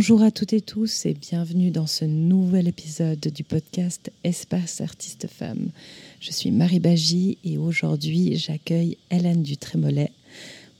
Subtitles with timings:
[0.00, 5.26] Bonjour à toutes et tous et bienvenue dans ce nouvel épisode du podcast Espace Artiste
[5.26, 5.72] Femme.
[6.20, 10.10] Je suis Marie Bagy et aujourd'hui j'accueille Hélène Dutrémollet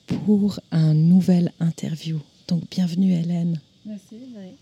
[0.06, 2.18] pour un nouvel interview.
[2.48, 3.60] Donc bienvenue Hélène.
[3.84, 4.56] Merci Marie.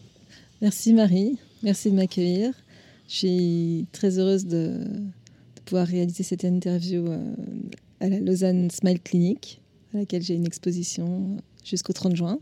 [0.61, 2.53] Merci Marie, merci de m'accueillir.
[3.07, 4.81] Je suis très heureuse de,
[5.67, 7.33] pouvoir réaliser cette interview euh,
[8.01, 9.61] à la Lausanne Smile Clinic,
[9.95, 12.41] à laquelle j'ai une exposition jusqu'au 30 juin.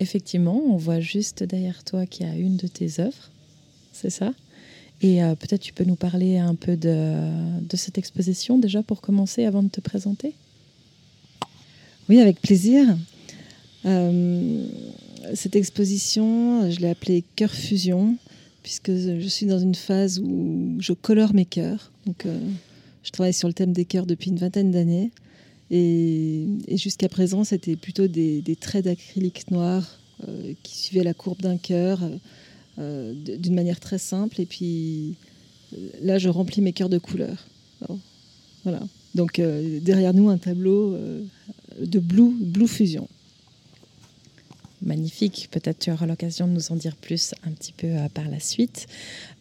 [0.00, 3.30] Effectivement, on voit juste derrière toi qu'il y a une de tes œuvres,
[3.92, 4.32] c'est ça?
[5.02, 9.44] Et euh, peut-être tu peux nous parler un peu de, cette exposition déjà pour commencer
[9.44, 10.34] avant de te présenter?
[12.08, 12.96] Oui, avec plaisir.
[13.84, 14.66] Euh,
[15.34, 18.16] cette exposition, je l'ai appelée Cœur Fusion,
[18.62, 21.92] puisque je suis dans une phase où je colore mes cœurs.
[22.06, 22.38] Donc, euh,
[23.02, 25.10] je travaille sur le thème des cœurs depuis une vingtaine d'années.
[25.70, 29.98] Et, jusqu'à présent, c'était plutôt des, traits d'acrylique noir
[30.28, 32.00] euh, qui suivaient la courbe d'un cœur
[32.78, 34.40] euh, d'une manière très simple.
[34.40, 35.14] Et puis
[36.02, 37.46] là, je remplis mes cœurs de couleurs.
[38.64, 38.80] voilà.
[39.14, 40.96] Donc derrière nous, un tableau
[41.80, 43.08] de Blue, Blue Fusion
[44.84, 45.48] magnifique.
[45.50, 48.40] Peut-être tu auras l'occasion de nous en dire plus un petit peu euh, par la
[48.40, 48.86] suite.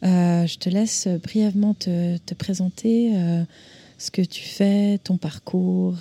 [0.03, 3.43] Euh, je te laisse brièvement te, présenter euh,
[4.03, 5.97] ce que tu fais, ton parcours,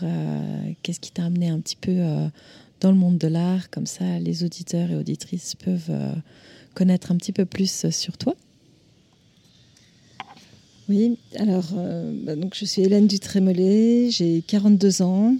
[0.82, 2.04] qu'est-ce qui t'a amené un petit peu
[2.80, 3.70] dans le monde de l'art.
[3.70, 5.92] Comme ça, les auditeurs et auditrices peuvent
[6.74, 8.34] connaître un petit peu plus sur toi?
[10.88, 11.70] Oui, alors
[12.24, 15.36] bah, donc je suis Hélène Dutrémollet, j'ai 42 ans.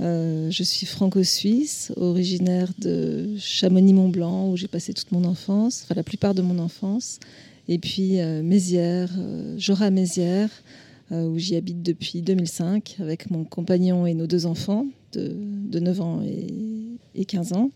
[0.00, 6.04] Euh, je suis franco-suisse, originaire de Chamonix-Mont-Blanc, où j'ai passé toute mon enfance, enfin la
[6.04, 7.18] plupart de mon enfance.
[7.68, 10.50] Et puis euh, Mézières, euh, Jora-Mézières,
[11.10, 16.22] où j'y habite depuis 2005 avec mon compagnon et nos deux enfants de, 9 ans
[17.14, 17.70] et, 15 ans.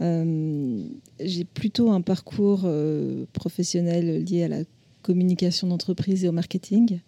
[0.00, 2.66] j'ai plutôt un parcours
[3.32, 4.60] professionnel lié à la
[5.02, 7.00] communication d'entreprise et au marketing.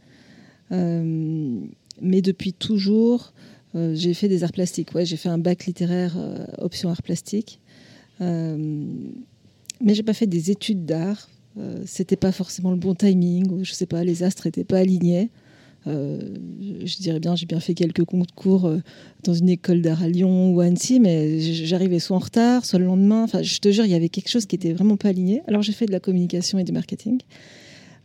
[0.70, 3.32] mais depuis toujours,
[3.76, 4.94] euh, j'ai fait des arts plastiques.
[4.94, 7.60] Ouais, j'ai fait un bac littéraire euh, option arts plastiques.
[8.20, 8.84] Euh,
[9.80, 11.28] mais j'ai pas fait des études d'art.
[11.86, 15.30] C'était pas forcément le bon timing, ou je sais pas, les astres n'étaient pas alignés.
[15.86, 18.70] je dirais bien, j'ai bien fait quelques concours
[19.24, 22.78] dans une école d'art à Lyon ou à Annecy, mais j'arrivais soit en retard, soit
[22.78, 23.22] le lendemain.
[23.22, 25.42] Enfin, je te jure, il y avait quelque chose qui était vraiment pas aligné.
[25.46, 27.20] Alors j'ai fait de la communication et du marketing.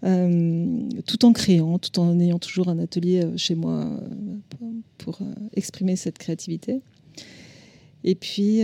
[0.04, 5.20] Euh, tout en créant, tout en ayant toujours un atelier euh, chez moi euh, pour
[5.54, 6.82] exprimer cette créativité.
[8.04, 8.64] Et puis,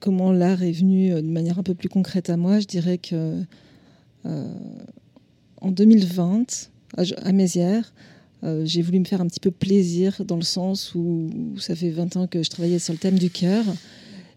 [0.00, 3.42] comment l'art est venu de manière un peu plus concrète à moi, je dirais que
[4.24, 7.92] en 2020, à Mézières,
[8.64, 12.16] j'ai voulu me faire un petit peu plaisir dans le sens où, ça fait 20
[12.16, 13.64] ans que je travaillais sur le thème du cœur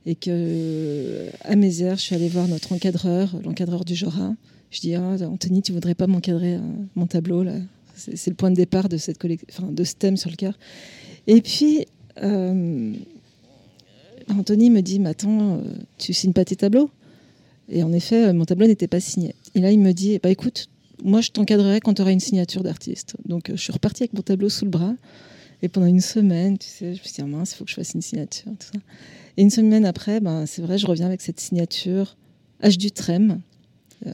[0.06, 4.34] et que à Mézières, je suis allée voir notre encadreur, l'encadreur du Jora.
[4.72, 6.62] Je dis ah, Anthony, tu voudrais pas m'encadrer euh,
[6.96, 7.56] mon tableau là?
[7.96, 10.58] C'est le point de départ de cette enfin, de ce thème sur le cœur.
[11.28, 11.86] Et puis
[12.24, 12.94] euh,
[14.30, 15.62] Anthony me dit, mais attends, euh,
[15.98, 16.90] tu signes pas tes tableaux?
[17.70, 19.36] Et en effet, mon tableau n'était pas signé.
[19.56, 20.68] Et là, il me dit, bah écoute,
[21.04, 23.16] moi, je t'encadrerai quand tu auras une signature d'artiste.
[23.26, 24.94] Donc, je suis repartie avec mon tableau sous le bras.
[25.62, 27.70] Et pendant une semaine, tu sais, je me suis dit, ah, mince, il faut que
[27.70, 28.52] je fasse une signature.
[29.38, 32.18] Et une semaine après, ben, c'est vrai, je reviens avec cette signature
[32.64, 33.42] H du Trem,
[34.06, 34.14] euh,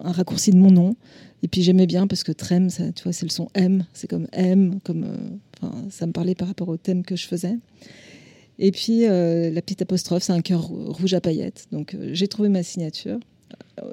[0.00, 0.96] un raccourci de mon nom.
[1.42, 4.08] Et puis j'aimais bien parce que Trem, ça, tu vois, c'est le son M, c'est
[4.08, 7.56] comme M, comme, euh, ça me parlait par rapport au thème que je faisais.
[8.58, 11.66] Et puis euh, la petite apostrophe, c'est un cœur rouge à paillettes.
[11.72, 13.18] Donc j'ai trouvé ma signature.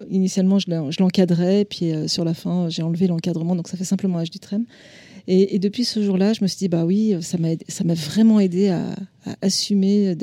[0.10, 4.30] Initialement, je l'encadrais, puis sur la fin, j'ai enlevé l'encadrement, donc ça fait simplement H
[4.30, 4.66] du Trem.
[5.28, 8.96] Et, depuis ce jour-là, je me suis dit, bah oui, ça m'a vraiment aidé à,
[9.42, 10.16] assumer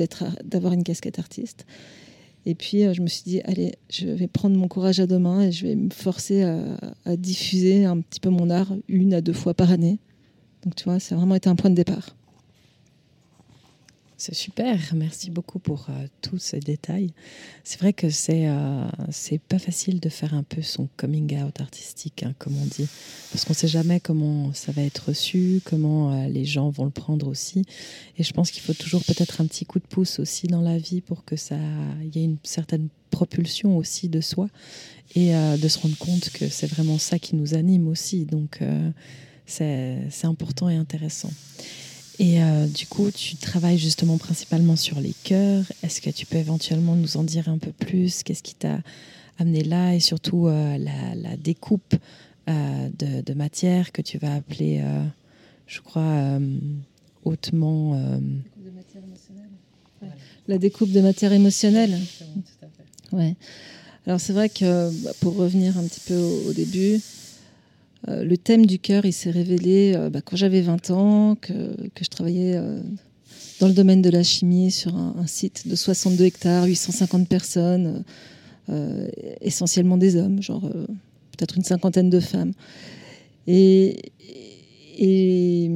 [0.43, 1.65] d'avoir une casquette artiste.
[2.45, 5.19] Et puis, euh, je me suis dit, allez, je vais prendre mon courage à deux
[5.19, 6.59] mains et je vais me forcer à,
[7.05, 9.99] à diffuser un petit peu mon art une à deux fois par année.
[10.63, 12.15] Donc, tu vois, ça a vraiment été un point de départ.
[14.23, 17.11] C'est super, merci beaucoup pour euh, tous ces détails.
[17.63, 18.87] C'est vrai que c'est euh,
[19.49, 22.87] pas facile de faire un peu son coming out artistique, hein, comme on dit,
[23.31, 26.91] parce qu'on sait jamais comment ça va être reçu, comment euh, les gens vont le
[26.91, 27.63] prendre aussi.
[28.19, 30.77] Et je pense qu'il faut toujours peut-être un petit coup de pouce aussi dans la
[30.77, 31.57] vie pour que ça,
[32.13, 34.49] y ait une certaine propulsion aussi de soi
[35.15, 38.25] et de se rendre compte que c'est vraiment ça qui nous anime aussi.
[38.25, 38.59] Donc
[39.47, 41.31] c'est important et intéressant.
[42.19, 45.65] Et euh, du coup, tu travailles justement principalement sur les cœurs.
[45.83, 48.23] Est-ce que tu peux éventuellement nous en dire un peu plus?
[48.23, 48.79] Qu'est-ce qui t'a
[49.39, 49.95] amené là?
[49.95, 51.95] Et surtout euh, la, découpe
[52.49, 54.83] euh, de, matière que tu vas appeler,
[55.67, 56.39] je crois,
[57.23, 57.99] hautement.
[60.47, 61.97] La découpe de matière émotionnelle.
[63.11, 63.35] Ouais.
[64.07, 66.99] Alors c'est vrai que bah, pour revenir un petit peu au, début,
[68.07, 71.53] euh, le thème du cœur, il s'est révélé euh, bah, quand j'avais 20 ans, que,
[72.01, 72.79] je travaillais euh,
[73.59, 78.03] dans le domaine de la chimie sur un, site de 62 hectares, 850 personnes,
[79.41, 82.53] essentiellement des hommes, genre peut-être une cinquantaine de femmes.
[85.03, 85.67] Et,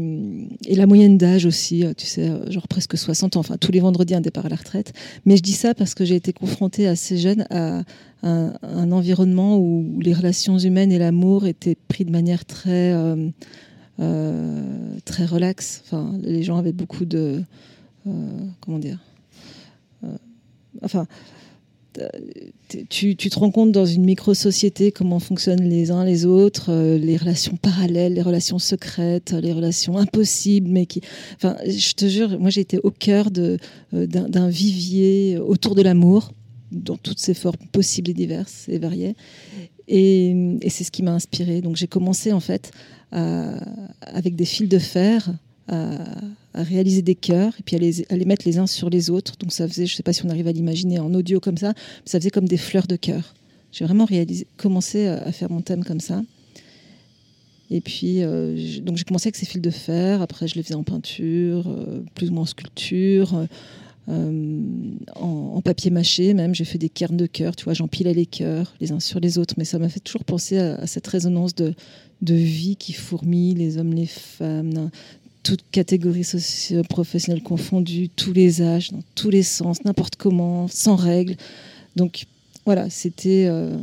[0.75, 3.79] la moyenne d'âge aussi, euh, tu sais, euh, genre presque 60 ans, enfin tous les
[3.79, 4.93] vendredis un départ à la retraite.
[5.25, 7.81] Mais je dis ça parce que j'ai été confrontée assez jeune à
[8.21, 12.93] un, environnement où les relations humaines et l'amour étaient pris de manière très,
[13.99, 15.81] euh, très relaxe.
[15.85, 17.41] Enfin, les gens avaient beaucoup de...
[18.61, 18.99] comment dire
[20.83, 21.07] Enfin,
[22.89, 27.17] tu, te rends compte dans une micro-société comment fonctionnent les uns les autres, euh, les
[27.17, 31.01] relations parallèles, les relations secrètes, les relations impossibles, mais qui.
[31.35, 33.57] Enfin, je te jure, moi j'ai été au cœur euh,
[33.91, 36.31] d'un vivier autour de l'amour,
[36.71, 39.15] dans toutes ses formes possibles et diverses et variées.
[39.87, 41.61] Et, c'est ce qui m'a inspiré.
[41.61, 42.71] Donc j'ai commencé en fait
[43.11, 45.31] avec des fils de fer
[45.67, 45.97] à,
[46.63, 49.33] réaliser des cœurs et puis à les, mettre les uns sur les autres.
[49.39, 51.57] Donc ça faisait, je ne sais pas si on arrive à l'imaginer en audio comme
[51.57, 51.73] ça,
[52.05, 53.33] ça faisait comme des fleurs de cœur.
[53.71, 56.21] J'ai vraiment réalisé, commencé à faire mon thème comme ça.
[57.71, 60.21] Et puis, euh, donc j'ai commencé avec ces fils de fer.
[60.21, 63.47] Après, je les faisais en peinture, euh, plus ou moins en sculpture,
[64.07, 64.61] euh,
[65.15, 66.53] en, papier mâché même.
[66.53, 67.55] J'ai fait des cairns de cœur.
[67.55, 69.55] Tu vois, j'empilais les cœurs les uns sur les autres.
[69.57, 71.73] Mais ça m'a fait toujours penser à, à cette résonance de,
[72.21, 74.91] de vie qui fourmille, les hommes, les femmes,
[75.45, 81.35] toutes catégories socio-professionnelles confondues, tous les âges, dans tous les sens, n'importe comment, sans règles.
[81.95, 82.25] Donc
[82.65, 83.77] voilà, c'était euh,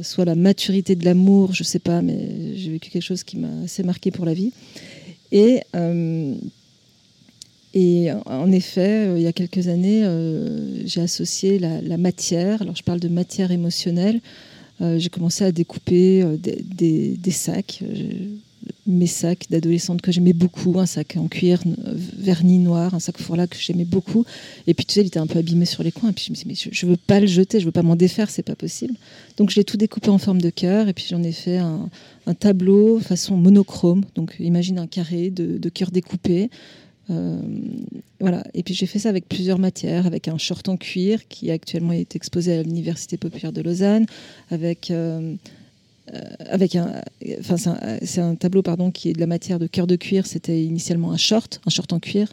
[0.00, 3.64] soit la maturité de l'amour, je sais pas, mais j'ai vécu quelque chose qui m'a
[3.64, 4.52] assez marqué pour la vie.
[5.30, 6.34] Et, euh,
[7.74, 10.06] en effet, euh, il y a quelques années,
[10.86, 14.22] j'ai associé la, matière, alors je parle de matière émotionnelle,
[14.80, 17.82] j'ai commencé à découper des, sacs
[18.86, 21.60] mes sacs d'adolescente que j'aimais beaucoup, un sac en cuir
[22.16, 24.24] vernis noir, un sac fourla que j'aimais beaucoup.
[24.66, 26.10] Et puis tu sais, il était un peu abîmé sur les coins.
[26.10, 27.72] Et puis je me suis dit, mais je, ne veux pas le jeter, je veux
[27.72, 28.94] pas m'en défaire, c'est pas possible.
[29.36, 30.88] Donc je l'ai tout découpé en forme de cœur.
[30.88, 31.88] Et puis j'en ai fait un,
[32.38, 34.04] tableau façon monochrome.
[34.14, 36.50] Donc imagine un carré de, de cœur découpé.
[37.10, 37.40] Euh,
[38.20, 38.42] voilà.
[38.54, 41.92] Et puis j'ai fait ça avec plusieurs matières, avec un short en cuir qui actuellement
[41.92, 44.06] est exposé à l'Université populaire de Lausanne,
[44.50, 45.34] avec euh, euh,
[46.50, 47.02] avec un,
[47.40, 47.56] enfin
[48.02, 50.26] c'est un, tableau pardon qui est de la matière de cœur de cuir.
[50.26, 52.32] C'était initialement un short, un short en cuir.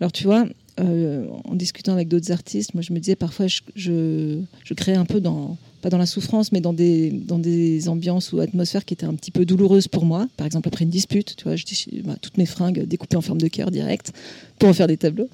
[0.00, 0.46] Alors tu vois,
[0.80, 5.04] euh, en discutant avec d'autres artistes, moi je me disais parfois je, je, créais un
[5.04, 8.94] peu dans pas dans la souffrance, mais dans des, dans des ambiances ou atmosphères qui
[8.94, 10.28] étaient un petit peu douloureuses pour moi.
[10.36, 11.64] Par exemple, après une dispute, tu vois, je
[12.02, 14.12] bah, toutes mes fringues découpées en forme de cœur direct
[14.58, 15.28] pour en faire des tableaux.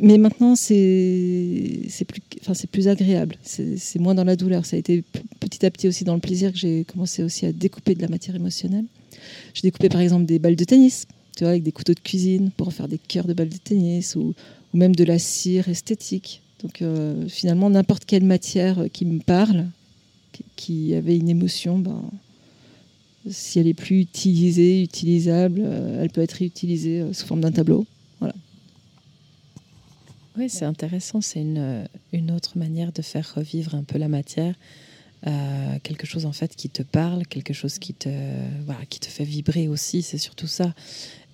[0.00, 3.36] Mais maintenant, c'est plus, enfin, plus agréable.
[3.42, 4.64] C'est moins dans la douleur.
[4.66, 5.02] Ça a été
[5.40, 8.08] petit à petit aussi dans le plaisir que j'ai commencé aussi à découper de la
[8.08, 8.84] matière émotionnelle.
[9.54, 11.06] J'ai découpé par exemple des balles de tennis,
[11.36, 13.56] tu vois, avec des couteaux de cuisine pour en faire des cœurs de balles de
[13.56, 14.34] tennis ou,
[14.74, 16.40] même de la cire esthétique.
[16.62, 19.66] Donc euh, finalement, n'importe quelle matière qui me parle,
[20.56, 22.02] qui, avait une émotion, ben,
[23.28, 27.52] si elle est plus utilisée, utilisable, euh, elle peut être réutilisée euh, sous forme d'un
[27.52, 27.86] tableau.
[30.36, 31.20] Oui, c'est intéressant.
[31.20, 34.54] C'est une, une, autre manière de faire revivre un peu la matière.
[35.28, 38.08] Euh, quelque chose en fait qui te parle, quelque chose qui te,
[38.66, 40.74] voilà, qui te fait vibrer aussi, c'est surtout ça.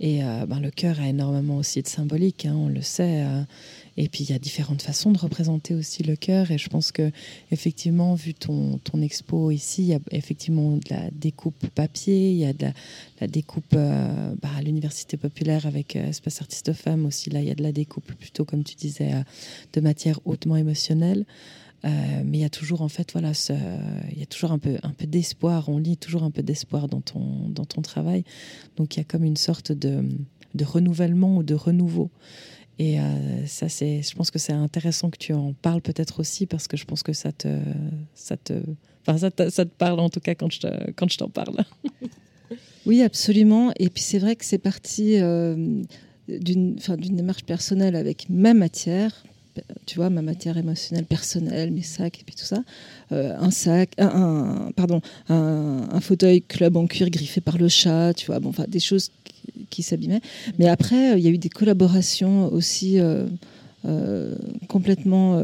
[0.00, 3.24] Et euh, ben, le cœur a énormément aussi de symbolique, hein, on le sait.
[3.24, 3.42] Euh,
[3.96, 6.50] et puis il y a différentes façons de représenter aussi le cœur.
[6.50, 7.10] Et je pense que
[7.50, 12.36] effectivement, vu ton, ton expo ici, il y a effectivement de la découpe papier, il
[12.36, 12.66] y a de
[13.20, 17.30] la, découpe bah, à l'université populaire avec Espace Artiste Femmes aussi.
[17.30, 19.10] Là, il y a de la découpe plutôt, comme tu disais,
[19.72, 21.24] de matière hautement émotionnelle.
[21.84, 23.32] Mais il y a toujours en fait voilà
[24.10, 26.88] il y a toujours un peu un peu d'espoir on lit toujours un peu d'espoir
[26.88, 28.24] dans ton dans ton travail
[28.76, 30.04] donc il y a comme une sorte de,
[30.54, 32.10] de renouvellement ou de renouveau
[32.78, 36.46] et euh, ça, c'est, je pense que c'est intéressant que tu en parles peut-être aussi
[36.46, 37.58] parce que je pense que ça te,
[38.14, 38.52] ça te,
[39.06, 41.64] enfin, ça ça te parle en tout cas quand je, quand je t'en parle.
[42.86, 43.72] oui, absolument.
[43.80, 45.82] Et puis c'est vrai que c'est parti euh,
[46.28, 49.24] d'une, d'une démarche personnelle avec ma matière.
[49.86, 52.62] Tu vois, ma matière émotionnelle personnelle, mes sacs et puis tout ça.
[53.12, 58.26] Euh, un sac, un, pardon, un, fauteuil club en cuir griffé par le chat, tu
[58.26, 59.10] vois, bon, enfin, des choses
[59.70, 60.20] qui s'abîmait.
[60.58, 63.26] Mais après, euh, il y a eu des collaborations aussi euh,
[64.68, 65.40] complètement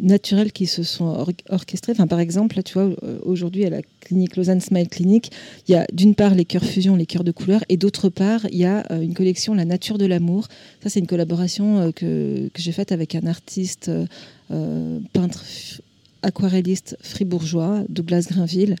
[0.00, 1.92] naturelles qui se sont orchestrées.
[1.92, 2.90] Enfin, par exemple, tu vois,
[3.22, 5.30] aujourd'hui à la clinique Lausanne Smile Clinic,
[5.68, 8.46] il y a d'une part les cœurs fusion, les cœurs de couleur, et d'autre part,
[8.50, 10.48] il y a une collection La Nature de l'amour.
[10.82, 13.90] Ça, c'est une collaboration que, que j'ai faite avec un artiste
[15.12, 15.44] peintre
[16.22, 18.76] aquarelliste fribourgeois, Douglas Grinville.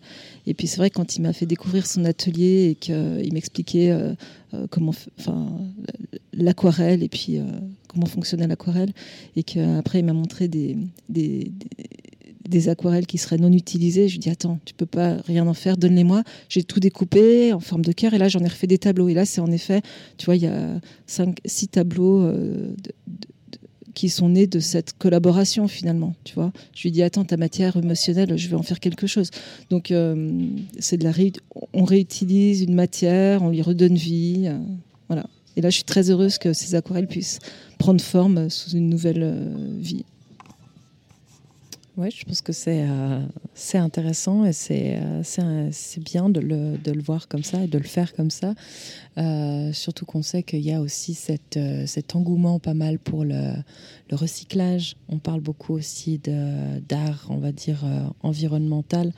[0.46, 4.14] Et puis c'est vrai quand il m'a fait découvrir son atelier et qu'il m'expliquait euh,
[4.54, 5.48] euh, comment, enfin,
[6.32, 7.44] l'aquarelle et puis euh,
[7.88, 8.92] comment fonctionnait l'aquarelle,
[9.36, 10.76] et qu'après il m'a montré des,
[11.08, 11.52] des,
[12.48, 14.08] des, aquarelles qui seraient non utilisées.
[14.08, 16.22] Je lui dis attends, tu peux pas rien en faire, donne-les-moi.
[16.48, 19.08] J'ai tout découpé en forme de cœur et là j'en ai refait des tableaux.
[19.08, 19.82] Et là c'est en effet,
[20.18, 22.92] tu vois, il y a cinq, six tableaux de
[23.94, 26.14] qui sont nés de cette collaboration finalement.
[26.24, 29.30] Tu vois, je lui dis attends ta matière émotionnelle, je vais en faire quelque chose.
[29.68, 30.46] Donc euh,
[30.78, 31.12] c'est de la
[31.72, 34.58] on réutilise une matière, on lui redonne vie, euh,
[35.08, 35.26] voilà.
[35.56, 37.40] Et là je suis très heureuse que ces aquarelles puissent
[37.78, 40.04] prendre forme sous une nouvelle euh, vie.
[41.96, 43.20] Oui, je pense que c'est euh,
[43.52, 47.78] c'est intéressant et c'est euh, bien de le, de le, voir comme ça et de
[47.78, 48.54] le faire comme ça.
[49.18, 53.54] Euh, surtout qu'on sait qu'il y a aussi cette, cet engouement pas mal pour le,
[54.08, 54.96] le recyclage.
[55.08, 56.20] On parle beaucoup aussi
[56.88, 57.84] d'art, on va dire,
[58.22, 59.12] environnemental,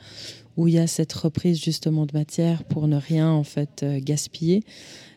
[0.57, 4.63] où il y a cette reprise justement de matière pour ne rien en fait gaspiller.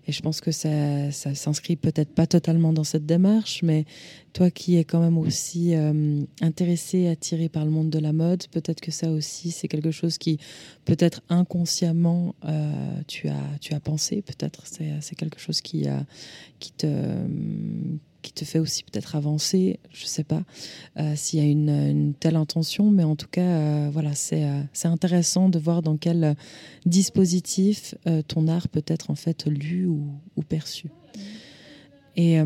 [0.08, 3.86] Et je pense que ça, ça s'inscrit peut-être pas totalement dans cette démarche, mais
[4.32, 8.46] toi qui es quand même aussi euh, intéressé, attiré par le monde de la mode,
[8.48, 10.38] peut-être que ça aussi, c'est quelque chose qui,
[10.84, 12.72] peut-être inconsciemment, euh,
[13.08, 14.22] tu, as, tu as pensé.
[14.22, 16.04] Peut-être c'est quelque chose qui, a,
[16.60, 16.86] qui te
[18.26, 20.42] qui te fait aussi peut-être avancer, je ne sais pas
[20.98, 24.62] euh, s'il y a une, telle intention, mais en tout cas, euh, voilà, c'est euh,
[24.72, 26.34] c'est intéressant de voir dans quel
[26.86, 27.94] dispositif
[28.26, 30.88] ton art peut être en fait lu ou, ou perçu.
[32.16, 32.40] Et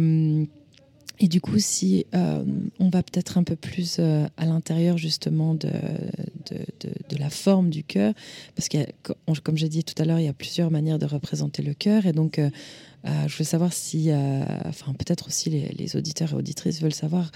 [1.23, 2.43] et du coup, si euh,
[2.79, 5.71] on va peut-être un peu plus euh, à l'intérieur justement de,
[6.49, 8.15] de, la forme du cœur,
[8.57, 11.63] parce que comme j'ai dit tout à l'heure, il y a plusieurs manières de représenter
[11.63, 12.07] le cœur.
[12.07, 12.49] Et donc, euh,
[13.05, 14.11] je veux savoir si,
[14.65, 17.31] enfin peut-être aussi les, les, auditeurs et auditrices veulent savoir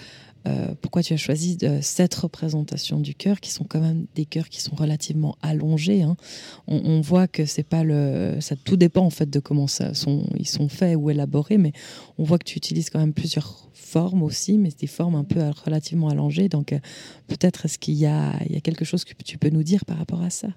[0.46, 4.26] euh, pourquoi tu as choisi de, cette représentation du cœur, qui sont quand même des
[4.26, 6.02] cœurs qui sont relativement allongés.
[6.02, 6.16] Hein.
[6.66, 9.92] On, voit que c'est pas le, ça tout dépend en fait de comment ça
[10.36, 11.72] ils sont faits ou élaborés, mais
[12.18, 15.40] on voit que tu utilises quand même plusieurs formes aussi, mais des formes un peu
[15.64, 16.48] relativement allongées.
[16.48, 16.78] Donc euh,
[17.26, 19.98] peut-être est-ce qu'il y a, y a quelque chose que tu peux nous dire par
[19.98, 20.48] rapport à ça?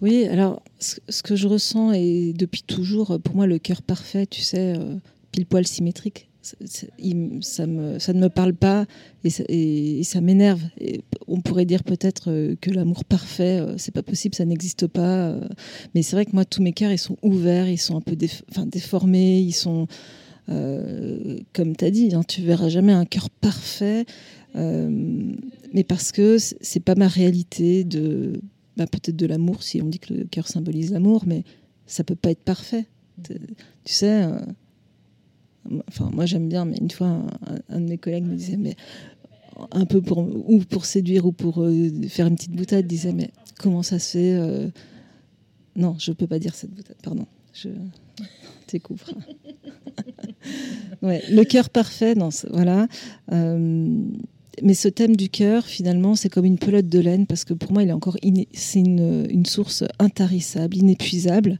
[0.00, 4.40] Oui, alors ce, que je ressens et depuis toujours, pour moi, le cœur parfait, tu
[4.40, 4.96] sais, euh,
[5.30, 8.86] pile poil symétrique, ça, ne me parle pas
[9.24, 10.62] et ça, m'énerve.
[11.26, 15.30] On pourrait dire peut-être euh, que l'amour parfait, euh, c'est pas possible, ça n'existe pas.
[15.30, 15.48] Euh.
[15.94, 18.16] Mais c'est vrai que moi, tous mes cœurs, ils sont ouverts, ils sont un peu
[18.16, 19.86] déformés, ils sont,
[20.46, 24.06] comme tu as dit, hein, tu verras jamais un cœur parfait.
[24.54, 28.40] mais parce que c'est pas ma réalité de,
[28.76, 31.44] bah, peut-être de l'amour, si on dit que le cœur symbolise l'amour, mais
[31.86, 32.86] ça peut pas être parfait.
[33.84, 34.24] Tu sais
[35.88, 37.22] Enfin, moi j'aime bien, mais une fois,
[37.68, 38.76] un, de mes collègues me disait, mais
[39.72, 43.30] un peu pour ou pour séduire ou pour euh, faire une petite boutade, disait, mais
[43.58, 44.68] comment ça se fait euh,
[45.76, 47.26] Non, je peux pas dire cette boutade, pardon.
[47.52, 47.68] Je
[48.66, 49.06] t'écouvre.
[51.02, 52.86] ouais, le cœur parfait, non, voilà.
[53.32, 54.04] Euh,
[54.62, 57.72] mais ce thème du cœur, finalement, c'est comme une pelote de laine parce que pour
[57.72, 58.16] moi, il est encore,
[58.52, 61.58] c'est une, source intarissable, inépuisable.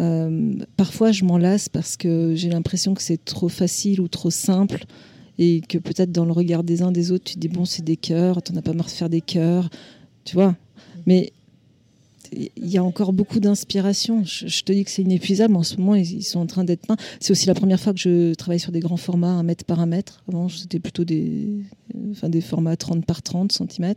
[0.00, 4.30] Euh, parfois, je m'en lasse parce que j'ai l'impression que c'est trop facile ou trop
[4.30, 4.84] simple
[5.38, 7.84] et que peut-être dans le regard des uns des autres, tu te dis bon, c'est
[7.84, 9.68] des cœurs, t'en as pas marre de faire des cœurs,
[10.24, 10.56] tu vois.
[11.06, 11.32] Mais
[12.32, 14.22] il y a encore beaucoup d'inspiration.
[14.24, 15.56] Je, te dis que c'est inépuisable.
[15.56, 16.96] En ce moment, ils, sont en train d'être peints.
[17.18, 19.80] C'est aussi la première fois que je travaille sur des grands formats, un mètre par
[19.80, 20.22] un mètre.
[20.28, 21.48] Avant, c'était plutôt des,
[22.42, 23.94] formats 30 par 30 cm.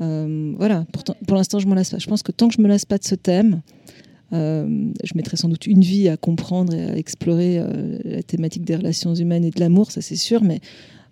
[0.00, 1.98] Euh, voilà, pour, pour l'instant, je m'en lasse pas.
[1.98, 3.62] Je pense que tant que je me lasse pas de ce thème,
[4.34, 8.76] je mettrai sans doute une vie à comprendre et à explorer euh, la thématique des
[8.76, 10.60] relations humaines et de l'amour, ça c'est sûr, mais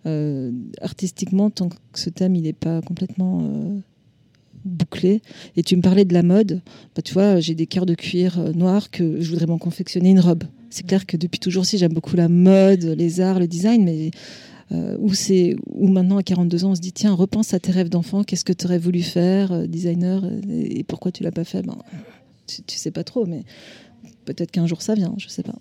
[0.07, 0.51] euh,
[0.81, 3.49] artistiquement, tant que ce thème il n'est pas complètement
[4.65, 5.23] bouclé.
[5.57, 6.61] Et tu me parlais de la mode,
[6.95, 10.21] bah, tu vois, j'ai des cœurs de cuir noir que je voudrais m'en confectionner une
[10.21, 10.45] robe.
[10.71, 14.11] C'est clair que depuis toujours aussi, j'aime beaucoup la mode, les arts, le design, mais
[14.99, 17.91] où c'est où maintenant à 42 ans on se dit tiens repense à tes rêves
[17.91, 21.61] d'enfant qu'est-ce que tu aurais voulu faire designer et pourquoi tu l'as pas fait?
[21.61, 21.77] Ben,
[22.67, 23.45] tu, sais pas trop, mais
[24.25, 25.59] peut-être qu'un jour ça vient, je sais pas.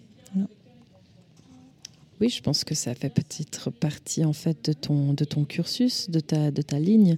[2.22, 6.08] Oui, je pense que ça fait peut-être partie en fait de ton, de ton cursus,
[6.12, 7.18] de ta, de ta ligne.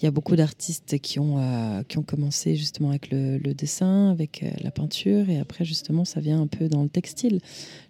[0.00, 4.10] Il y a beaucoup d'artistes qui ont, euh, qui ont commencé justement avec le, dessin,
[4.10, 7.38] avec euh, la peinture, et après justement ça vient un peu dans le textile.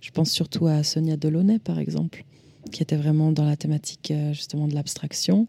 [0.02, 2.26] Je pense surtout à Sonia Delaunay par exemple.
[2.70, 5.46] Qui était vraiment dans la thématique justement de l'abstraction,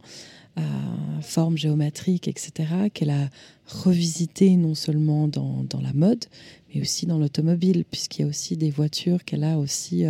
[1.21, 3.29] forme géométrique, etc., qu'elle a
[3.67, 6.25] revisité non seulement dans, la mode,
[6.73, 10.03] mais aussi dans l'automobile, puisqu'il y a aussi des voitures qu'elle a aussi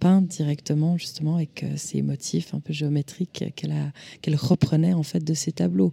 [0.00, 5.52] peintes directement justement avec ces motifs un peu géométriques qu'elle reprenait en fait de ses
[5.52, 5.92] tableaux.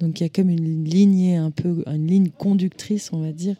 [0.00, 3.56] Donc il y a comme une lignée un peu une ligne conductrice, on va dire,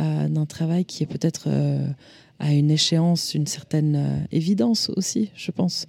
[0.00, 1.88] euh, d'un travail qui est peut-être euh,
[2.38, 5.86] à une échéance, une certaine euh, évidence aussi, je pense.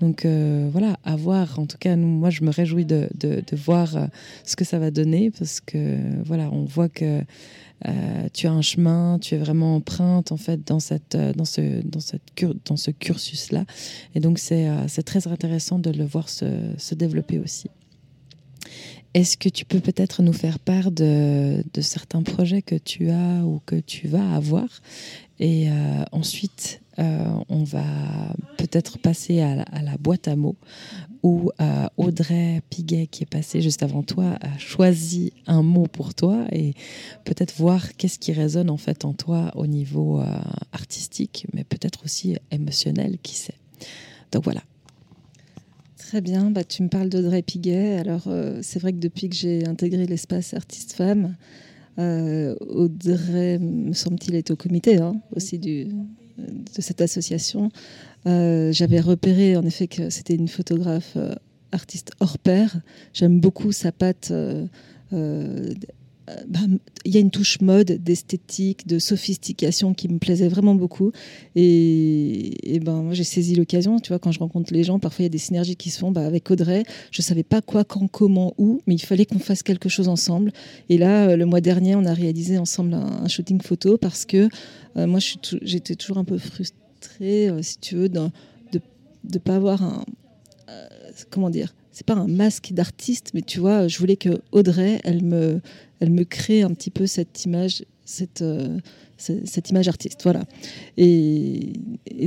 [0.00, 1.58] Donc voilà, à voir.
[1.58, 3.08] En tout cas, moi, je me réjouis de,
[3.50, 3.96] voir
[4.44, 7.24] ce que ça va donner parce que voilà, on voit que
[7.86, 11.80] euh, tu as un chemin, tu es vraiment empreinte en fait dans cette dans ce
[11.84, 12.22] dans cette
[12.64, 13.64] dans ce cursus là,
[14.14, 17.68] et donc c'est c'est très intéressant de le voir se, se développer aussi.
[19.14, 23.42] Est-ce que tu peux peut-être nous faire part de, de, certains projets que tu as
[23.42, 24.68] ou que tu vas avoir
[25.40, 27.84] Et euh, ensuite, euh, on va
[28.56, 30.56] peut-être passer à la, boîte à mots
[31.22, 36.14] où euh, Audrey Piguet, qui est passée juste avant toi, a choisi un mot pour
[36.14, 36.74] toi et
[37.24, 40.22] peut-être voir qu'est-ce qui résonne en fait en toi au niveau
[40.72, 43.58] artistique, mais peut-être aussi émotionnel, qui sait.
[44.32, 44.62] Donc voilà,
[45.96, 47.98] Très bien, bah, tu me parles d'Audrey Piguet.
[47.98, 48.28] Alors,
[48.62, 51.36] c'est vrai que depuis que j'ai intégré l'espace artiste-femme,
[51.98, 55.88] euh, Audrey, me semble-t-il, est au comité hein, aussi de
[56.78, 57.70] cette association.
[58.26, 61.16] Euh, j'avais repéré en effet que c'était une photographe
[61.72, 62.80] artiste hors pair.
[63.12, 64.32] J'aime beaucoup sa patte
[65.12, 65.74] euh,
[66.48, 66.60] bah,
[67.04, 71.12] il y a une touche mode, d'esthétique, de sophistication qui me plaisait vraiment beaucoup.
[71.56, 73.98] Et, ben, moi, j'ai saisi l'occasion.
[73.98, 75.98] Tu vois, quand je rencontre les gens, parfois il y a des synergies qui se
[75.98, 76.10] font.
[76.10, 79.62] Bah, avec Audrey, je savais pas quoi, quand, comment, où, mais il fallait qu'on fasse
[79.62, 80.52] quelque chose ensemble.
[80.88, 84.48] Et là, euh, le mois dernier, on a réalisé ensemble un, shooting photo parce que
[84.96, 85.20] euh, moi,
[85.62, 88.20] j'étais toujours un peu frustrée, si tu veux, de
[89.32, 90.04] ne pas avoir un.
[91.30, 95.24] comment dire c'est pas un masque d'artiste, mais tu vois, je voulais que Audrey, elle
[95.24, 95.60] me,
[96.00, 98.78] elle me crée un petit peu cette image, cette, euh,
[99.16, 100.20] cette image artiste.
[100.22, 100.44] Voilà.
[100.96, 101.72] Et,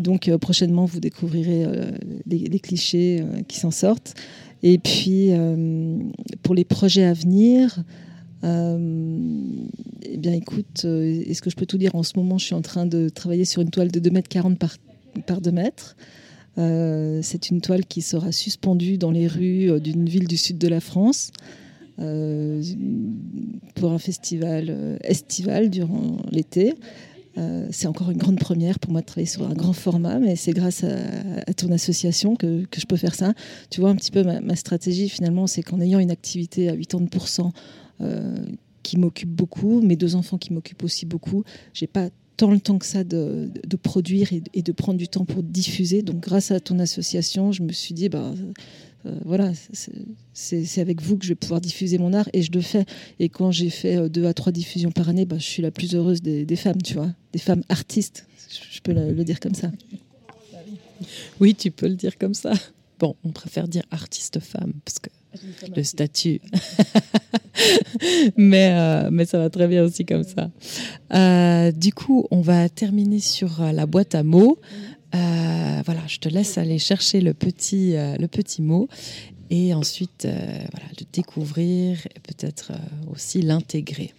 [0.01, 1.91] donc, euh, prochainement, vous découvrirez euh,
[2.25, 4.13] les, clichés qui s'en sortent.
[4.63, 5.31] Et puis,
[6.43, 7.83] pour les projets à venir,
[8.43, 11.95] eh bien, écoute, est-ce que je peux tout dire?
[11.95, 14.29] En ce moment, je suis en train de travailler sur une toile de 2 mètres
[14.29, 14.75] 40 par,
[15.25, 15.95] par 2 mètres.
[16.57, 20.79] c'est une toile qui sera suspendue dans les rues d'une ville du sud de la
[20.79, 21.31] France.
[21.99, 22.63] Euh,
[23.75, 26.73] pour un festival euh, estival durant l'été.
[27.37, 30.35] Euh, c'est encore une grande première pour moi de travailler sur un grand format, mais
[30.35, 33.33] c'est grâce à, ton association que, je peux faire ça.
[33.69, 37.51] Tu vois, un petit peu ma, stratégie finalement, c'est qu'en ayant une activité à 80%
[38.01, 38.35] euh,
[38.83, 42.79] qui m'occupe beaucoup, mes deux enfants qui m'occupent aussi beaucoup, j'ai pas tant le temps
[42.79, 43.49] que ça de,
[43.81, 46.01] produire et, de prendre du temps pour diffuser.
[46.01, 48.33] Donc grâce à ton association, je me suis dit, bah,
[49.05, 49.51] euh, voilà,
[50.33, 52.85] c'est avec vous que je vais pouvoir diffuser mon art et je le fais.
[53.19, 55.71] Et quand j'ai fait euh, deux à trois diffusions par année, bah, je suis la
[55.71, 58.27] plus heureuse des, femmes, tu vois, des femmes artistes.
[58.71, 59.71] Je peux le, dire comme ça.
[61.39, 62.53] Oui, tu peux le dire comme ça.
[62.99, 65.09] Bon, on préfère dire artiste femme parce que
[65.75, 66.41] le statut.
[68.37, 70.51] mais, euh, mais ça va très bien aussi comme ça.
[71.71, 74.59] du coup, on va terminer sur la boîte à mots.
[75.13, 78.87] Euh, voilà, je te laisse aller chercher le petit, euh, le petit mot
[79.49, 80.29] et ensuite euh,
[80.71, 82.71] voilà, le découvrir et peut-être
[83.11, 84.13] aussi l'intégrer.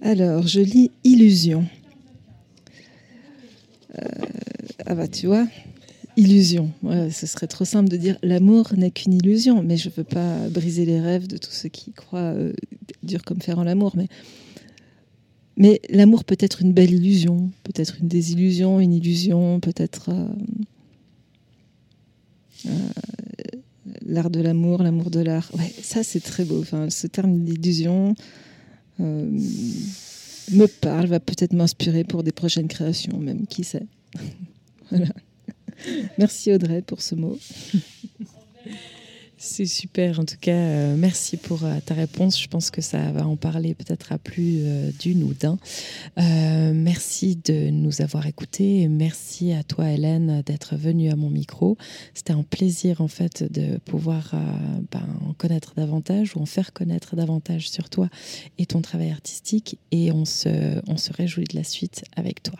[0.00, 1.66] Alors, je lis illusion.
[4.86, 5.46] ah bah tu vois,
[6.16, 6.70] illusion.
[7.10, 10.48] ce serait trop simple de dire l'amour n'est qu'une illusion, mais je ne veux pas
[10.48, 12.34] briser les rêves de tous ceux qui croient
[13.02, 13.94] dur comme faire en l'amour.
[13.96, 14.06] Mais
[15.58, 20.28] mais l'amour peut être une belle illusion, peut-être une désillusion, une illusion, peut-être euh,
[22.66, 22.70] euh,
[24.06, 25.50] l'art de l'amour, l'amour de l'art.
[25.58, 26.60] Ouais, ça c'est très beau.
[26.60, 28.14] Enfin, ce terme d'illusion
[29.00, 29.28] euh,
[30.52, 33.86] me parle, va peut-être m'inspirer pour des prochaines créations, même qui sait.
[36.18, 37.36] Merci Audrey pour ce mot.
[39.40, 40.18] C'est super.
[40.18, 42.42] En tout cas, euh, merci pour euh, ta réponse.
[42.42, 45.58] Je pense que ça va en parler peut-être à plus euh, d'une ou d'un.
[46.16, 48.88] merci de nous avoir écoutés.
[48.88, 51.76] merci à toi, Hélène, d'être venue à mon micro.
[52.14, 54.32] C'était un plaisir, en fait, de pouvoir
[54.90, 58.08] ben, en connaître davantage ou en faire connaître davantage sur toi
[58.58, 59.78] et ton travail artistique.
[59.92, 62.58] Et on se, on se réjouit de la suite avec toi.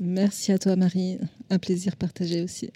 [0.00, 1.18] Merci à toi, Marie.
[1.50, 2.70] Un plaisir partagé aussi.